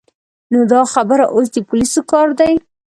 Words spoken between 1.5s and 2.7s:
د پولیسو کار دی.